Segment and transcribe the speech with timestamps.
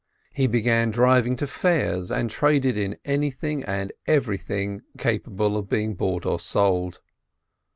[0.33, 6.25] He began driving to fairs, and traded in anything and everything capable of being bought
[6.25, 7.01] or sold.